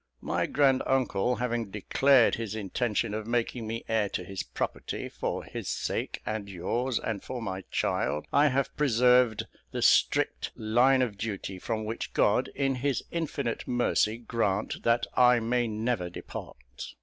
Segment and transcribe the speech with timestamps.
[0.23, 5.43] My grand uncle having declared his intention of making me heir to his property, for
[5.43, 11.19] his sake, and yours, and for my child, I have preserved the strict line of
[11.19, 16.95] duty, from which God, in his infinite mercy, grant that I may never depart.